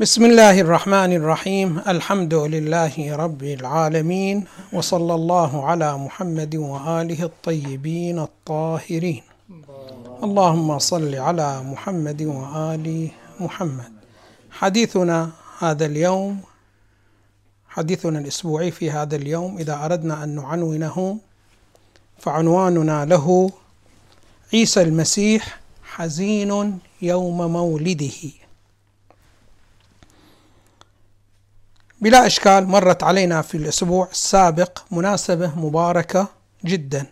بسم 0.00 0.24
الله 0.24 0.60
الرحمن 0.60 1.12
الرحيم 1.12 1.78
الحمد 1.88 2.34
لله 2.34 3.16
رب 3.16 3.42
العالمين 3.42 4.44
وصلى 4.72 5.14
الله 5.14 5.66
على 5.66 5.98
محمد 5.98 6.56
واله 6.56 7.22
الطيبين 7.24 8.18
الطاهرين 8.18 9.22
اللهم 10.24 10.78
صل 10.78 11.14
على 11.14 11.62
محمد 11.62 12.22
وال 12.22 13.08
محمد 13.40 13.92
حديثنا 14.50 15.30
هذا 15.58 15.86
اليوم 15.86 16.40
حديثنا 17.68 18.18
الاسبوعي 18.18 18.70
في 18.70 18.90
هذا 18.90 19.16
اليوم 19.16 19.58
اذا 19.58 19.84
اردنا 19.84 20.24
ان 20.24 20.34
نعنونه 20.34 21.18
فعنواننا 22.18 23.04
له 23.04 23.50
عيسى 24.52 24.82
المسيح 24.82 25.60
حزين 25.84 26.78
يوم 27.02 27.52
مولده 27.52 28.39
بلا 32.00 32.26
إشكال 32.26 32.66
مرت 32.66 33.02
علينا 33.02 33.42
في 33.42 33.56
الأسبوع 33.56 34.08
السابق 34.10 34.78
مناسبة 34.90 35.52
مباركة 35.56 36.28
جدا. 36.64 37.06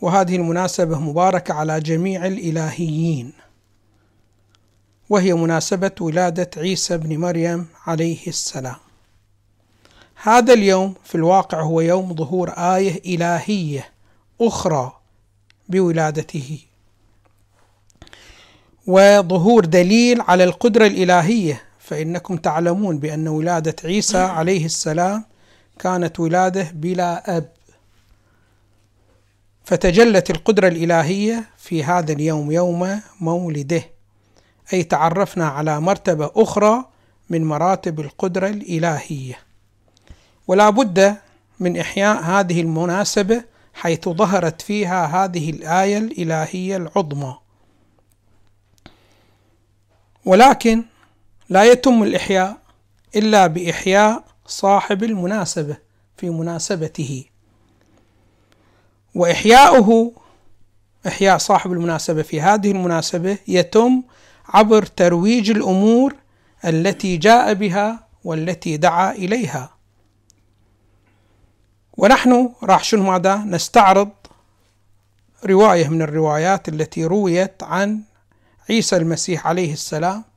وهذه 0.00 0.36
المناسبة 0.36 0.98
مباركة 0.98 1.54
على 1.54 1.80
جميع 1.80 2.26
الإلهيين. 2.26 3.32
وهي 5.08 5.34
مناسبة 5.34 5.90
ولادة 6.00 6.50
عيسى 6.56 6.98
بن 6.98 7.18
مريم 7.18 7.66
عليه 7.86 8.26
السلام. 8.26 8.76
هذا 10.22 10.52
اليوم 10.52 10.94
في 11.04 11.14
الواقع 11.14 11.60
هو 11.60 11.80
يوم 11.80 12.14
ظهور 12.14 12.50
آية 12.50 13.16
إلهية 13.16 13.92
أخرى 14.40 14.92
بولادته. 15.68 16.58
وظهور 18.86 19.64
دليل 19.64 20.20
على 20.20 20.44
القدرة 20.44 20.86
الإلهية 20.86 21.69
فإنكم 21.90 22.36
تعلمون 22.36 22.98
بأن 22.98 23.28
ولادة 23.28 23.76
عيسى 23.84 24.18
عليه 24.38 24.64
السلام 24.64 25.24
كانت 25.78 26.20
ولادة 26.20 26.70
بلا 26.74 27.36
أب. 27.36 27.48
فتجلت 29.64 30.30
القدرة 30.30 30.68
الإلهية 30.68 31.44
في 31.58 31.84
هذا 31.84 32.12
اليوم 32.12 32.52
يوم 32.52 33.00
مولده. 33.20 33.82
أي 34.72 34.82
تعرفنا 34.82 35.48
على 35.48 35.80
مرتبة 35.80 36.30
أخرى 36.36 36.84
من 37.30 37.44
مراتب 37.44 38.00
القدرة 38.00 38.48
الإلهية. 38.48 39.38
ولا 40.48 40.70
بد 40.70 41.16
من 41.60 41.76
إحياء 41.76 42.22
هذه 42.22 42.60
المناسبة 42.60 43.44
حيث 43.74 44.08
ظهرت 44.08 44.62
فيها 44.62 45.24
هذه 45.24 45.50
الآية 45.50 45.98
الإلهية 45.98 46.76
العظمى. 46.76 47.36
ولكن 50.24 50.84
لا 51.50 51.64
يتم 51.64 52.02
الإحياء 52.02 52.56
إلا 53.16 53.46
بإحياء 53.46 54.24
صاحب 54.46 55.04
المناسبة 55.04 55.76
في 56.16 56.30
مناسبته. 56.30 57.24
وإحياؤه 59.14 60.12
إحياء 61.06 61.38
صاحب 61.38 61.72
المناسبة 61.72 62.22
في 62.22 62.40
هذه 62.40 62.70
المناسبة 62.70 63.38
يتم 63.48 64.02
عبر 64.48 64.86
ترويج 64.86 65.50
الأمور 65.50 66.14
التي 66.64 67.16
جاء 67.16 67.54
بها 67.54 68.08
والتي 68.24 68.76
دعا 68.76 69.12
إليها. 69.12 69.74
ونحن 71.96 72.52
راح 72.62 72.84
شنو 72.84 73.02
ماذا؟ 73.02 73.36
نستعرض 73.36 74.10
رواية 75.44 75.88
من 75.88 76.02
الروايات 76.02 76.68
التي 76.68 77.04
رويت 77.04 77.62
عن 77.62 78.00
عيسى 78.70 78.96
المسيح 78.96 79.46
عليه 79.46 79.72
السلام. 79.72 80.29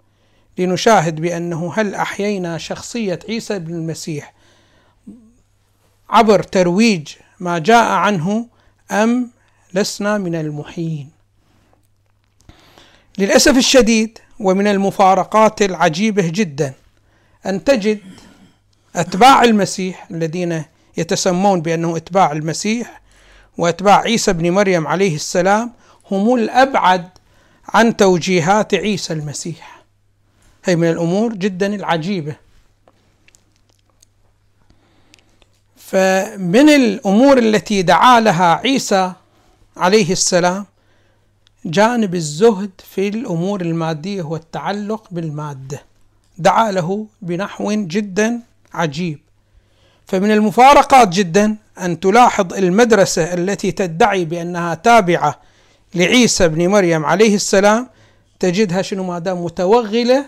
لنشاهد 0.57 1.21
بأنه 1.21 1.73
هل 1.75 1.95
أحيينا 1.95 2.57
شخصية 2.57 3.19
عيسى 3.29 3.59
بن 3.59 3.73
المسيح 3.73 4.33
عبر 6.09 6.43
ترويج 6.43 7.07
ما 7.39 7.59
جاء 7.59 7.91
عنه 7.91 8.47
أم 8.91 9.31
لسنا 9.73 10.17
من 10.17 10.35
المحيين؟ 10.35 11.09
للأسف 13.17 13.57
الشديد 13.57 14.19
ومن 14.39 14.67
المفارقات 14.67 15.61
العجيبة 15.61 16.27
جدا 16.27 16.73
أن 17.45 17.63
تجد 17.63 17.99
أتباع 18.95 19.43
المسيح 19.43 20.07
الذين 20.11 20.63
يتسمون 20.97 21.61
بأنه 21.61 21.97
أتباع 21.97 22.31
المسيح 22.31 23.01
وأتباع 23.57 23.99
عيسى 23.99 24.33
بن 24.33 24.51
مريم 24.51 24.87
عليه 24.87 25.15
السلام 25.15 25.71
هم 26.11 26.35
الأبعد 26.35 27.09
عن 27.69 27.97
توجيهات 27.97 28.73
عيسى 28.73 29.13
المسيح. 29.13 29.82
هي 30.65 30.75
من 30.75 30.89
الأمور 30.89 31.33
جدا 31.33 31.75
العجيبة. 31.75 32.35
فمن 35.77 36.69
الأمور 36.69 37.37
التي 37.37 37.81
دعا 37.81 38.19
لها 38.19 38.55
عيسى 38.55 39.13
عليه 39.77 40.11
السلام 40.11 40.65
جانب 41.65 42.15
الزهد 42.15 42.71
في 42.93 43.07
الأمور 43.07 43.61
المادية 43.61 44.23
والتعلق 44.23 45.07
بالمادة. 45.11 45.81
دعا 46.37 46.71
له 46.71 47.07
بنحو 47.21 47.71
جدا 47.71 48.39
عجيب. 48.73 49.19
فمن 50.07 50.31
المفارقات 50.31 51.07
جدا 51.07 51.55
أن 51.79 51.99
تلاحظ 51.99 52.53
المدرسة 52.53 53.33
التي 53.33 53.71
تدعي 53.71 54.25
بأنها 54.25 54.73
تابعة 54.73 55.39
لعيسى 55.95 56.47
بن 56.47 56.67
مريم 56.67 57.05
عليه 57.05 57.35
السلام 57.35 57.87
تجدها 58.39 58.81
شنو؟ 58.81 59.03
ما 59.03 59.19
دام 59.19 59.43
متوغلة 59.43 60.25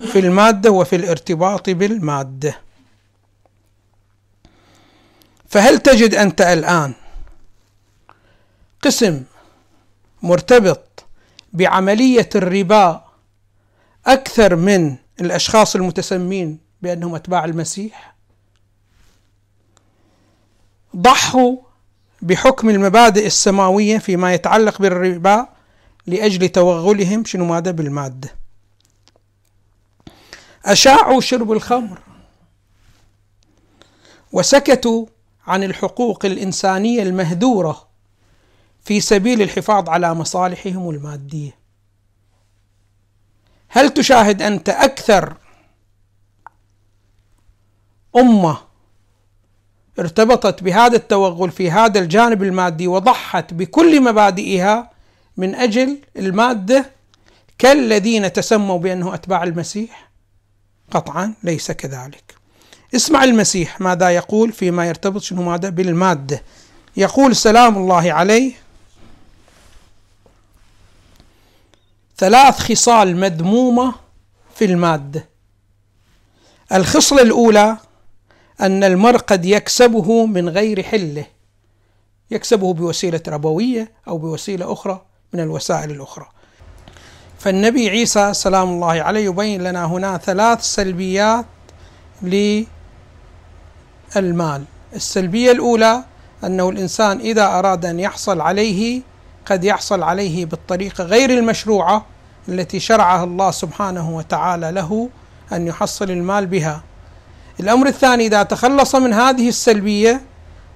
في 0.00 0.18
المادة 0.18 0.70
وفي 0.70 0.96
الارتباط 0.96 1.70
بالمادة. 1.70 2.56
فهل 5.48 5.78
تجد 5.78 6.14
أنت 6.14 6.40
الآن 6.40 6.94
قسم 8.82 9.22
مرتبط 10.22 11.04
بعملية 11.52 12.28
الربا 12.34 13.04
أكثر 14.06 14.56
من 14.56 14.96
الأشخاص 15.20 15.76
المتسمين 15.76 16.58
بأنهم 16.82 17.14
أتباع 17.14 17.44
المسيح؟ 17.44 18.14
ضحوا 20.96 21.56
بحكم 22.22 22.70
المبادئ 22.70 23.26
السماوية 23.26 23.98
فيما 23.98 24.34
يتعلق 24.34 24.82
بالربا 24.82 25.48
لأجل 26.06 26.48
توغلهم 26.48 27.24
شنو 27.24 27.44
ماذا؟ 27.44 27.70
بالمادة. 27.70 28.39
أشاعوا 30.64 31.20
شرب 31.20 31.52
الخمر 31.52 32.00
وسكتوا 34.32 35.06
عن 35.46 35.62
الحقوق 35.62 36.24
الإنسانية 36.24 37.02
المهدورة 37.02 37.88
في 38.84 39.00
سبيل 39.00 39.42
الحفاظ 39.42 39.88
على 39.88 40.14
مصالحهم 40.14 40.90
المادية. 40.90 41.60
هل 43.68 43.90
تشاهد 43.90 44.42
أنت 44.42 44.68
أكثر 44.68 45.36
أمة 48.16 48.58
ارتبطت 49.98 50.62
بهذا 50.62 50.96
التوغل 50.96 51.50
في 51.50 51.70
هذا 51.70 52.00
الجانب 52.00 52.42
المادي 52.42 52.86
وضحت 52.86 53.54
بكل 53.54 54.02
مبادئها 54.02 54.90
من 55.36 55.54
أجل 55.54 55.98
المادة 56.16 56.90
كالذين 57.58 58.32
تسموا 58.32 58.78
بأنه 58.78 59.14
أتباع 59.14 59.42
المسيح؟ 59.42 60.09
قطعا 60.90 61.34
ليس 61.42 61.70
كذلك. 61.70 62.34
اسمع 62.94 63.24
المسيح 63.24 63.80
ماذا 63.80 64.10
يقول 64.10 64.52
فيما 64.52 64.86
يرتبط 64.86 65.22
شنو 65.22 65.42
ماذا 65.42 65.68
بالمادة. 65.68 66.42
يقول 66.96 67.36
سلام 67.36 67.76
الله 67.78 68.12
عليه. 68.12 68.52
ثلاث 72.16 72.58
خصال 72.58 73.16
مذمومة 73.16 73.94
في 74.54 74.64
المادة. 74.64 75.28
الخصلة 76.72 77.22
الأولى 77.22 77.76
أن 78.60 78.84
المرء 78.84 79.18
قد 79.18 79.44
يكسبه 79.44 80.26
من 80.26 80.48
غير 80.48 80.82
حلة. 80.82 81.26
يكسبه 82.30 82.74
بوسيلة 82.74 83.22
ربوية 83.28 83.92
أو 84.08 84.18
بوسيلة 84.18 84.72
أخرى 84.72 85.02
من 85.32 85.40
الوسائل 85.40 85.90
الأخرى. 85.90 86.28
فالنبي 87.40 87.90
عيسى 87.90 88.34
سلام 88.34 88.68
الله 88.68 89.02
عليه 89.02 89.24
يبين 89.24 89.62
لنا 89.62 89.84
هنا 89.84 90.18
ثلاث 90.18 90.62
سلبيات 90.62 91.44
للمال. 94.16 94.64
السلبية 94.94 95.52
الأولى 95.52 96.04
أنه 96.44 96.68
الإنسان 96.68 97.18
إذا 97.20 97.46
أراد 97.46 97.84
أن 97.86 98.00
يحصل 98.00 98.40
عليه 98.40 99.02
قد 99.46 99.64
يحصل 99.64 100.02
عليه 100.02 100.46
بالطريقة 100.46 101.04
غير 101.04 101.30
المشروعة 101.30 102.06
التي 102.48 102.80
شرعها 102.80 103.24
الله 103.24 103.50
سبحانه 103.50 104.16
وتعالى 104.16 104.70
له 104.70 105.08
أن 105.52 105.66
يحصل 105.66 106.10
المال 106.10 106.46
بها. 106.46 106.82
الأمر 107.60 107.86
الثاني 107.86 108.26
إذا 108.26 108.42
تخلص 108.42 108.94
من 108.94 109.12
هذه 109.12 109.48
السلبية 109.48 110.20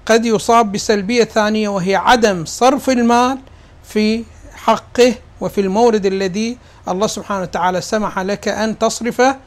قد 0.05 0.25
يصاب 0.25 0.71
بسلبية 0.71 1.23
ثانية 1.23 1.69
وهي 1.69 1.95
عدم 1.95 2.45
صرف 2.45 2.89
المال 2.89 3.37
في 3.83 4.23
حقه 4.55 5.13
وفي 5.41 5.61
المورد 5.61 6.05
الذي 6.05 6.57
الله 6.87 7.07
سبحانه 7.07 7.41
وتعالى 7.41 7.81
سمح 7.81 8.19
لك 8.19 8.47
أن 8.47 8.79
تصرفه 8.79 9.37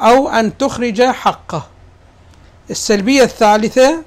أو 0.00 0.28
أن 0.28 0.58
تخرج 0.58 1.02
حقه. 1.02 1.66
السلبية 2.70 3.22
الثالثة 3.22 4.02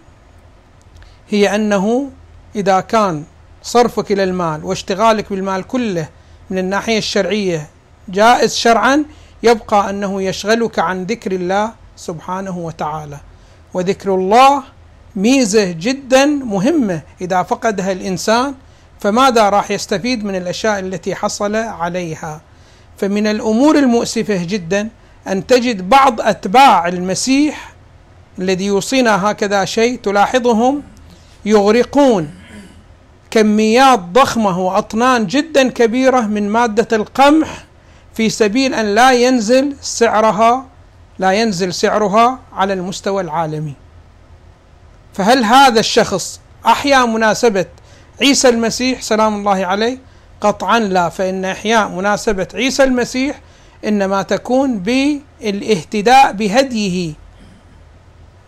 هي 1.29 1.55
أنه 1.55 2.09
إذا 2.55 2.79
كان 2.79 3.23
صرفك 3.63 4.11
إلى 4.11 4.23
المال 4.23 4.65
واشتغالك 4.65 5.29
بالمال 5.29 5.67
كله 5.67 6.09
من 6.49 6.57
الناحية 6.57 6.97
الشرعية 6.97 7.69
جائز 8.09 8.55
شرعا 8.55 9.05
يبقى 9.43 9.89
أنه 9.89 10.21
يشغلك 10.21 10.79
عن 10.79 11.03
ذكر 11.03 11.31
الله 11.31 11.71
سبحانه 11.95 12.57
وتعالى. 12.57 13.17
وذكر 13.73 14.15
الله 14.15 14.63
ميزة 15.15 15.71
جدا 15.71 16.25
مهمة. 16.25 17.01
إذا 17.21 17.43
فقدها 17.43 17.91
الإنسان 17.91 18.53
فماذا 19.01 19.49
راح 19.49 19.71
يستفيد 19.71 20.25
من 20.25 20.35
الأشياء 20.35 20.79
التي 20.79 21.15
حصل 21.15 21.55
عليها؟ 21.55 22.41
فمن 22.97 23.27
الأمور 23.27 23.77
المؤسفة 23.77 24.43
جدا 24.43 24.89
أن 25.27 25.47
تجد 25.47 25.89
بعض 25.89 26.21
أتباع 26.21 26.87
المسيح 26.87 27.73
الذي 28.39 28.65
يوصينا 28.65 29.31
هكذا 29.31 29.65
شيء 29.65 29.99
تلاحظهم 29.99 30.83
يغرقون. 31.45 32.33
كميات 33.31 33.99
ضخمة 33.99 34.59
وأطنان 34.59 35.27
جدا 35.27 35.69
كبيرة 35.69 36.21
من 36.21 36.49
مادة 36.49 36.97
القمح 36.97 37.63
في 38.13 38.29
سبيل 38.29 38.73
أن 38.73 38.95
لا 38.95 39.11
ينزل 39.11 39.75
سعرها 39.81 40.65
لا 41.19 41.31
ينزل 41.31 41.73
سعرها 41.73 42.39
على 42.53 42.73
المستوى 42.73 43.21
العالمي. 43.21 43.73
فهل 45.13 45.43
هذا 45.43 45.79
الشخص 45.79 46.39
أحيا 46.65 47.05
مناسبة 47.05 47.65
عيسى 48.21 48.49
المسيح 48.49 49.01
سلام 49.01 49.35
الله 49.35 49.65
عليه. 49.65 49.97
قطعا 50.41 50.79
لا 50.79 51.09
فإن 51.09 51.45
إحياء 51.45 51.89
مناسبة 51.89 52.47
عيسى 52.53 52.83
المسيح 52.83 53.39
إنما 53.85 54.21
تكون 54.21 54.79
بالإهتداء 54.79 56.31
بهديه 56.31 57.13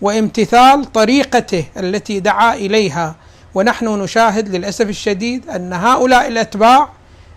وامتثال 0.02 0.92
طريقته 0.92 1.66
التي 1.78 2.20
دعا 2.20 2.54
إليها. 2.54 3.16
ونحن 3.56 3.86
نشاهد 3.86 4.56
للأسف 4.56 4.90
الشديد 4.90 5.50
أن 5.50 5.74
هؤلاء 5.74 6.28
الأتباع 6.28 6.90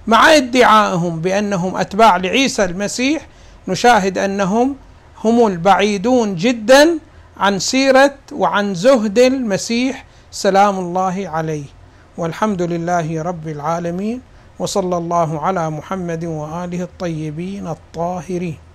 مع 0.07 0.37
ادعائهم 0.37 1.21
بأنهم 1.21 1.77
أتباع 1.77 2.17
لعيسى 2.17 2.65
المسيح 2.65 3.27
نشاهد 3.69 4.19
أنهم 4.19 4.77
هم 5.25 5.47
البعيدون 5.47 6.35
جدا 6.37 6.99
عن 7.37 7.59
سيرة 7.59 8.15
وعن 8.33 8.75
زهد 8.75 9.19
المسيح. 9.19 10.05
سلام 10.31 10.79
الله 10.79 11.29
عليه. 11.29 11.76
والحمد 12.17 12.63
لله 12.63 13.23
رب 13.23 13.49
العالمين 13.49 14.21
وصلى 14.59 14.97
الله 14.97 15.31
على 15.41 15.71
محمد 15.71 16.25
وآله 16.25 16.83
الطيبين 16.83 17.67
الطاهرين. 17.67 18.66